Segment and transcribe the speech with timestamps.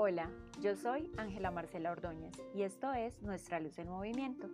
[0.00, 0.30] Hola,
[0.62, 4.48] yo soy Ángela Marcela Ordóñez y esto es Nuestra Luz en Movimiento.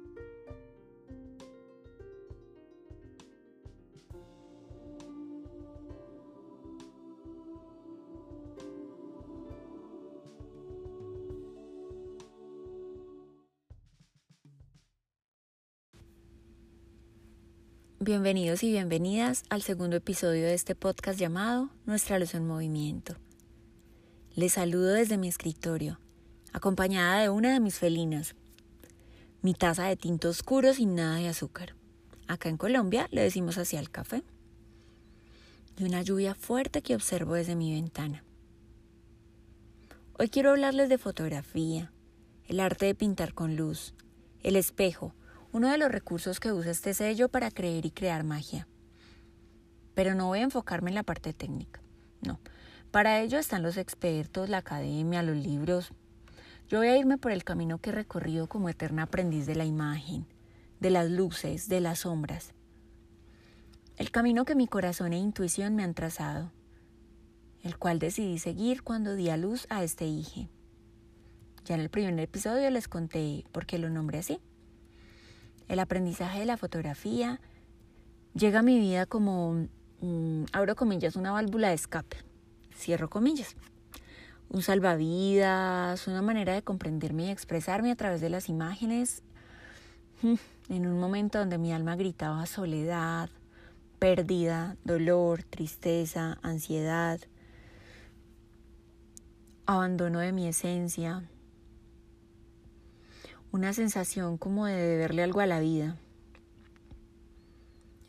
[18.01, 23.17] Bienvenidos y bienvenidas al segundo episodio de este podcast llamado Nuestra Luz en Movimiento.
[24.37, 26.01] Les saludo desde mi escritorio,
[26.53, 28.35] acompañada de una de mis felinas,
[29.43, 31.77] mi taza de tinto oscuro sin nada de azúcar.
[32.27, 34.25] Acá en Colombia le decimos así al café.
[35.79, 38.25] Y una lluvia fuerte que observo desde mi ventana.
[40.19, 41.93] Hoy quiero hablarles de fotografía,
[42.49, 43.95] el arte de pintar con luz,
[44.43, 45.15] el espejo,
[45.53, 48.67] uno de los recursos que usa este sello para creer y crear magia.
[49.95, 51.81] Pero no voy a enfocarme en la parte técnica,
[52.21, 52.41] no.
[52.95, 55.91] Para ello están los expertos, la academia, los libros.
[56.69, 59.65] Yo voy a irme por el camino que he recorrido como eterna aprendiz de la
[59.65, 60.29] imagen,
[60.79, 62.55] de las luces, de las sombras.
[63.97, 66.53] El camino que mi corazón e intuición me han trazado,
[67.65, 70.49] el cual decidí seguir cuando di a luz a este hijo.
[71.65, 74.39] Ya en el primer episodio les conté por qué lo nombré así.
[75.67, 77.41] El aprendizaje de la fotografía
[78.35, 79.67] llega a mi vida como,
[80.01, 82.19] mm, abro comillas, una válvula de escape,
[82.77, 83.57] cierro comillas.
[84.49, 89.23] Un salvavidas, una manera de comprenderme y expresarme a través de las imágenes.
[90.71, 93.29] En un momento donde mi alma gritaba soledad,
[93.99, 97.21] pérdida, dolor, tristeza, ansiedad,
[99.67, 101.23] abandono de mi esencia,
[103.53, 105.97] una sensación como de deberle algo a la vida.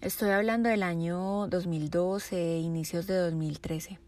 [0.02, 4.05] Estoy hablando del año 2012, inicios de 2013.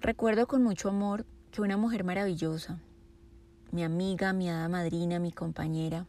[0.00, 2.80] Recuerdo con mucho amor que una mujer maravillosa,
[3.70, 6.06] mi amiga, mi hada madrina, mi compañera,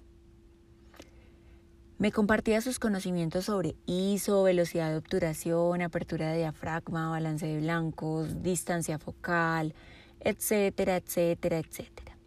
[1.98, 8.42] me compartía sus conocimientos sobre ISO, velocidad de obturación, apertura de diafragma, balance de blancos,
[8.42, 9.76] distancia focal,
[10.22, 12.18] etcétera, etcétera, etcétera.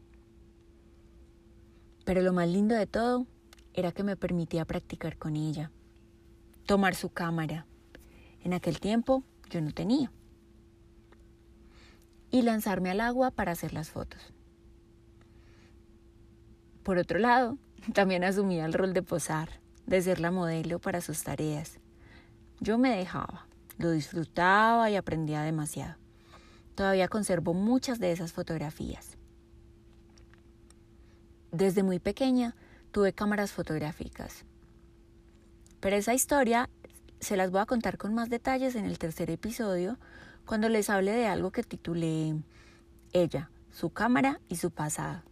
[2.05, 3.27] Pero lo más lindo de todo
[3.73, 5.71] era que me permitía practicar con ella,
[6.67, 7.67] tomar su cámara.
[8.43, 10.13] En aquel tiempo yo no tenía.
[12.31, 14.33] Y lanzarme al agua para hacer las fotos.
[16.83, 17.59] Por otro lado,
[17.95, 21.79] también asumía el rol de posar, de ser la modelo para sus tareas.
[22.61, 23.47] Yo me dejaba,
[23.79, 25.97] lo disfrutaba y aprendía demasiado.
[26.75, 29.17] Todavía conservo muchas de esas fotografías.
[31.53, 32.57] Desde muy pequeña
[32.91, 34.45] tuve cámaras fotográficas.
[35.81, 36.69] Pero esa historia
[37.21, 39.99] se las voy a contar con más detalles en el tercer episodio,
[40.47, 42.37] cuando les hable de algo que titulé
[43.13, 45.23] Ella, su cámara y su pasado.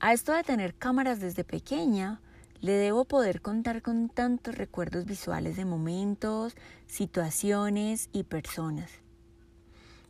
[0.00, 2.20] A esto de tener cámaras desde pequeña,
[2.60, 6.54] le debo poder contar con tantos recuerdos visuales de momentos,
[6.86, 8.90] situaciones y personas.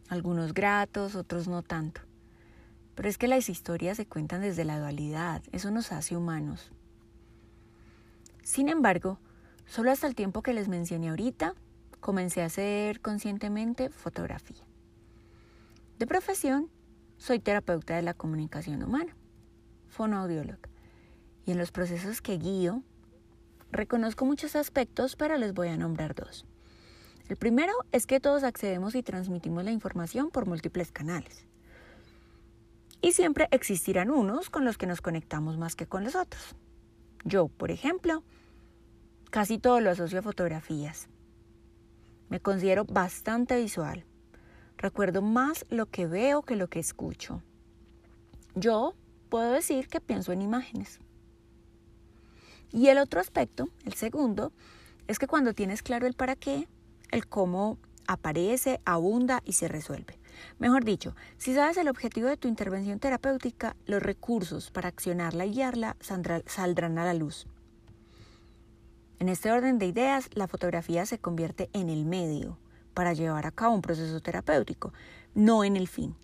[0.09, 2.01] Algunos gratos, otros no tanto.
[2.95, 6.71] Pero es que las historias se cuentan desde la dualidad, eso nos hace humanos.
[8.43, 9.19] Sin embargo,
[9.67, 11.55] solo hasta el tiempo que les mencioné ahorita,
[12.01, 14.65] comencé a hacer conscientemente fotografía.
[15.99, 16.71] De profesión,
[17.17, 19.17] soy terapeuta de la comunicación humana,
[19.89, 20.69] fonoaudióloga,
[21.45, 22.83] y en los procesos que guío,
[23.71, 26.45] reconozco muchos aspectos, pero les voy a nombrar dos.
[27.29, 31.49] El primero es que todos accedemos y transmitimos la información por múltiples canales
[33.01, 36.57] y siempre existirán unos con los que nos conectamos más que con los otros.
[37.25, 38.23] Yo, por ejemplo,
[39.31, 41.09] casi todo lo asocio a fotografías.
[42.29, 44.05] Me considero bastante visual.
[44.77, 47.43] Recuerdo más lo que veo que lo que escucho.
[48.55, 48.95] Yo
[49.29, 51.01] puedo decir que pienso en imágenes.
[52.71, 54.53] Y el otro aspecto, el segundo,
[55.07, 56.69] es que cuando tienes claro el para qué,
[57.11, 60.19] el cómo aparece, abunda y se resuelve.
[60.59, 65.53] Mejor dicho, si sabes el objetivo de tu intervención terapéutica, los recursos para accionarla y
[65.53, 67.47] guiarla saldrán a la luz.
[69.19, 72.59] En este orden de ideas, la fotografía se convierte en el medio
[72.95, 74.93] para llevar a cabo un proceso terapéutico,
[75.35, 76.17] no en el fin.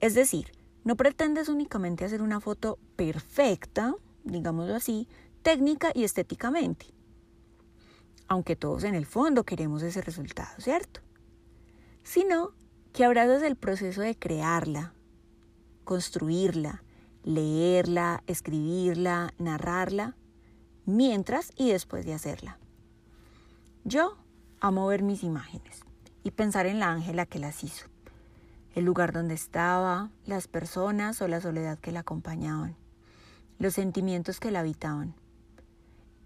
[0.00, 0.52] Es decir,
[0.84, 3.94] no pretendes únicamente hacer una foto perfecta,
[4.24, 5.08] digámoslo así,
[5.42, 6.86] técnica y estéticamente.
[8.28, 11.00] Aunque todos en el fondo queremos ese resultado, ¿cierto?
[12.02, 12.52] Sino
[12.92, 14.92] que abrazas el proceso de crearla,
[15.84, 16.82] construirla,
[17.24, 20.16] leerla, escribirla, narrarla,
[20.86, 22.58] mientras y después de hacerla.
[23.84, 24.16] Yo
[24.60, 25.80] amo ver mis imágenes
[26.22, 27.86] y pensar en la Ángela que las hizo,
[28.74, 32.76] el lugar donde estaba, las personas o la soledad que la acompañaban,
[33.58, 35.14] los sentimientos que la habitaban.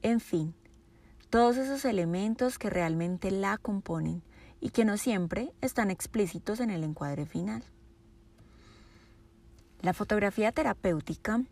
[0.02, 0.54] En fin,
[1.28, 4.22] todos esos elementos que realmente la componen
[4.60, 7.62] y que no siempre están explícitos en el encuadre final.
[9.80, 11.42] La fotografía terapéutica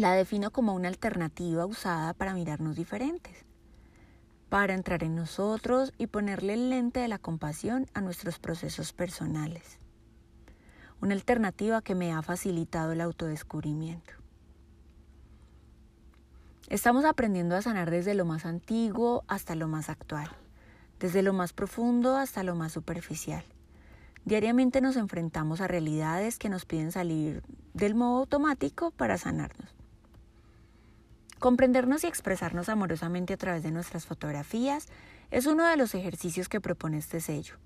[0.00, 3.46] la defino como una alternativa usada para mirarnos diferentes,
[4.50, 9.78] para entrar en nosotros y ponerle el lente de la compasión a nuestros procesos personales.
[11.00, 14.12] Una alternativa que me ha facilitado el autodescubrimiento.
[16.68, 20.28] Estamos aprendiendo a sanar desde lo más antiguo hasta lo más actual,
[21.00, 23.44] desde lo más profundo hasta lo más superficial.
[24.26, 27.42] Diariamente nos enfrentamos a realidades que nos piden salir
[27.72, 29.65] del modo automático para sanarnos.
[31.38, 34.88] Comprendernos y expresarnos amorosamente a través de nuestras fotografías
[35.30, 37.56] es uno de los ejercicios que propone este sello,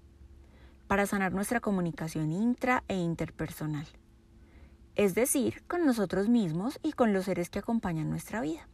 [0.89, 3.87] para sanar nuestra comunicación intra e interpersonal,
[4.97, 8.67] es decir, con nosotros mismos y con los seres que acompañan nuestra vida.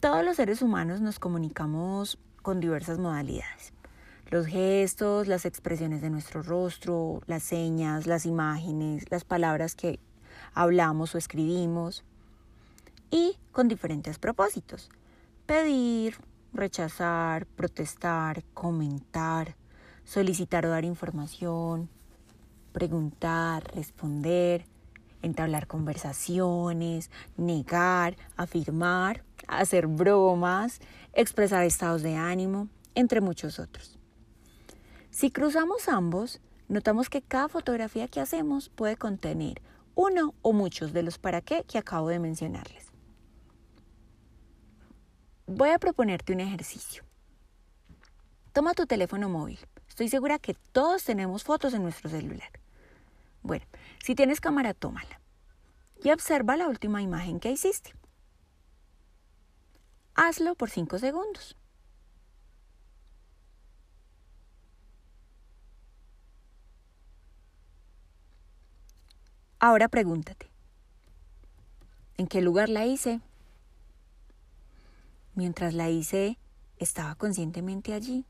[0.00, 3.74] Todos los seres humanos nos comunicamos con diversas modalidades.
[4.30, 10.00] Los gestos, las expresiones de nuestro rostro, las señas, las imágenes, las palabras que
[10.54, 12.04] hablamos o escribimos
[13.10, 14.90] y con diferentes propósitos.
[15.46, 16.16] Pedir,
[16.52, 19.56] rechazar, protestar, comentar,
[20.04, 21.88] solicitar o dar información,
[22.72, 24.66] preguntar, responder,
[25.22, 30.80] entablar conversaciones, negar, afirmar, hacer bromas,
[31.12, 33.98] expresar estados de ánimo, entre muchos otros.
[35.10, 39.62] Si cruzamos ambos, notamos que cada fotografía que hacemos puede contener
[39.94, 42.85] uno o muchos de los para qué que acabo de mencionarles.
[45.48, 47.04] Voy a proponerte un ejercicio.
[48.52, 49.60] Toma tu teléfono móvil.
[49.88, 52.50] Estoy segura que todos tenemos fotos en nuestro celular.
[53.42, 53.64] Bueno,
[54.02, 55.20] si tienes cámara, tómala.
[56.02, 57.94] Y observa la última imagen que hiciste.
[60.14, 61.56] Hazlo por 5 segundos.
[69.60, 70.50] Ahora pregúntate,
[72.18, 73.20] ¿en qué lugar la hice?
[75.36, 76.38] Mientras la hice,
[76.78, 78.24] ¿estaba conscientemente allí?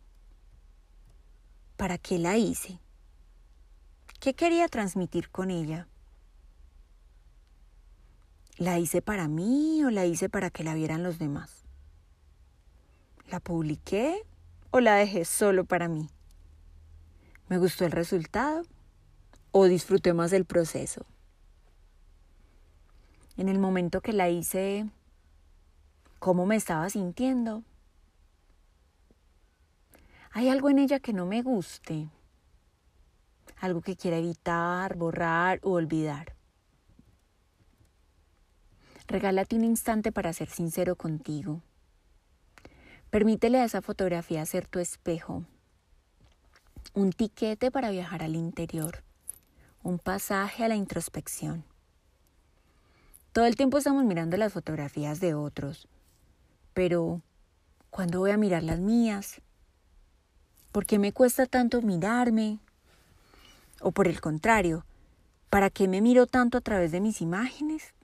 [1.76, 2.80] ¿Para qué la hice?
[4.18, 5.86] ¿Qué quería transmitir con ella?
[8.56, 11.64] ¿La hice para mí o la hice para que la vieran los demás?
[13.30, 14.24] ¿La publiqué
[14.72, 16.10] o la dejé solo para mí?
[17.48, 18.64] ¿Me gustó el resultado
[19.52, 21.06] o disfruté más del proceso?
[23.36, 24.90] En el momento que la hice,
[26.26, 27.62] ¿cómo me estaba sintiendo?
[30.32, 32.10] ¿Hay algo en ella que no me guste?
[33.60, 36.34] ¿Algo que quiera evitar, borrar o olvidar?
[39.06, 41.62] Regálate un instante para ser sincero contigo.
[43.08, 45.44] Permítele a esa fotografía ser tu espejo,
[46.92, 49.04] un tiquete para viajar al interior,
[49.84, 51.62] un pasaje a la introspección.
[53.30, 55.86] Todo el tiempo estamos mirando las fotografías de otros,
[56.76, 57.22] pero
[57.88, 59.40] ¿cuándo voy a mirar las mías?
[60.72, 62.58] ¿Por qué me cuesta tanto mirarme?
[63.80, 64.84] O por el contrario,
[65.48, 67.94] ¿para qué me miro tanto a través de mis imágenes?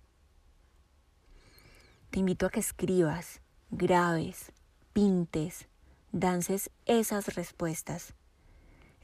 [2.09, 4.53] Te invito a que escribas, grabes,
[4.95, 5.67] pintes,
[6.11, 8.15] dances esas respuestas.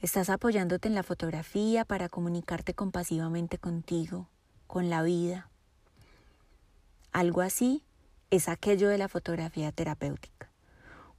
[0.01, 4.29] Estás apoyándote en la fotografía para comunicarte compasivamente contigo,
[4.65, 5.51] con la vida.
[7.11, 7.83] Algo así
[8.31, 10.51] es aquello de la fotografía terapéutica,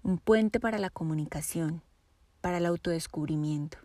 [0.03, 1.83] un puente para la comunicación,
[2.41, 3.79] para el autodescubrimiento.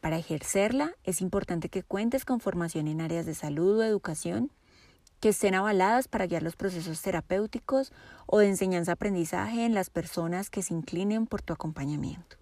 [0.00, 4.50] Para ejercerla es importante que cuentes con formación en áreas de salud o educación
[5.20, 7.92] que estén avaladas para guiar los procesos terapéuticos
[8.26, 12.36] o de enseñanza-aprendizaje en las personas que se inclinen por tu acompañamiento.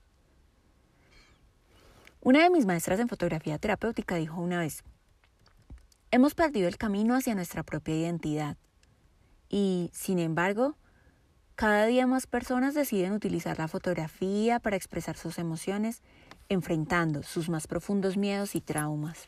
[2.20, 4.82] Una de mis maestras en fotografía terapéutica dijo una vez,
[6.10, 8.56] hemos perdido el camino hacia nuestra propia identidad
[9.48, 10.76] y, sin embargo,
[11.54, 16.02] cada día más personas deciden utilizar la fotografía para expresar sus emociones,
[16.48, 19.26] enfrentando sus más profundos miedos y traumas.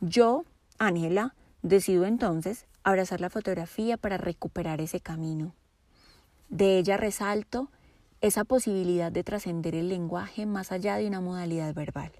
[0.00, 0.44] Yo
[0.78, 5.54] Ángela decidió entonces abrazar la fotografía para recuperar ese camino.
[6.48, 7.70] De ella resalto
[8.20, 12.12] esa posibilidad de trascender el lenguaje más allá de una modalidad verbal.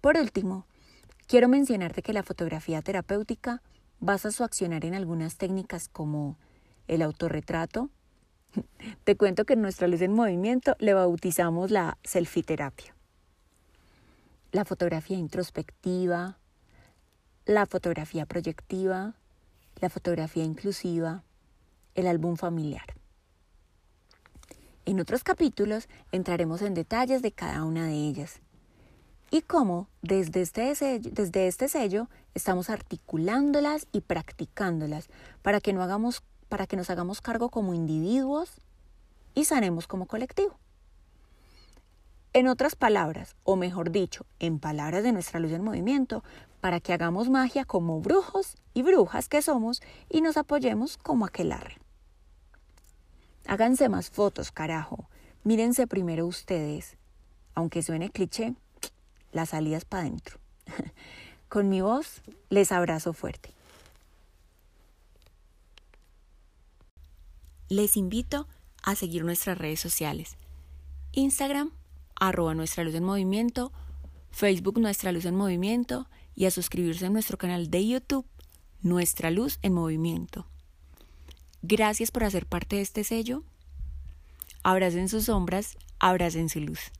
[0.00, 0.66] Por último,
[1.26, 3.62] quiero mencionarte que la fotografía terapéutica
[4.00, 6.36] basa su accionar en algunas técnicas como
[6.86, 7.90] el autorretrato,
[9.04, 12.94] Te cuento que en nuestra luz en movimiento le bautizamos la selfiterapia.
[14.52, 16.38] La fotografía introspectiva,
[17.44, 19.14] la fotografía proyectiva,
[19.80, 21.22] la fotografía inclusiva,
[21.94, 22.94] el álbum familiar.
[24.86, 28.40] En otros capítulos entraremos en detalles de cada una de ellas
[29.30, 35.08] y cómo desde este, sello, desde este sello estamos articulándolas y practicándolas
[35.42, 38.60] para que, no hagamos, para que nos hagamos cargo como individuos
[39.34, 40.58] y sanemos como colectivo.
[42.32, 46.22] En otras palabras, o mejor dicho, en palabras de nuestra luz en movimiento,
[46.60, 51.78] para que hagamos magia como brujos y brujas que somos y nos apoyemos como aquelarre.
[53.46, 55.08] Háganse más fotos, carajo.
[55.42, 56.98] Mírense primero ustedes.
[57.54, 58.54] Aunque suene cliché,
[59.32, 60.38] las salidas para adentro.
[61.48, 63.54] Con mi voz les abrazo fuerte.
[67.68, 68.48] Les invito
[68.82, 70.36] a seguir nuestras redes sociales.
[71.12, 71.72] Instagram,
[72.18, 73.72] arroba Nuestra Luz en Movimiento,
[74.30, 78.26] Facebook Nuestra Luz en Movimiento y a suscribirse a nuestro canal de YouTube
[78.80, 80.46] Nuestra Luz en Movimiento.
[81.62, 83.42] Gracias por hacer parte de este sello.
[84.62, 86.92] Abracen sus sombras, abracen su luz.